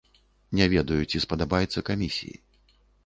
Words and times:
Не 0.59 0.65
ведаю, 0.73 0.97
ці 1.09 1.21
спадабаецца 1.25 1.85
камісіі. 1.91 2.35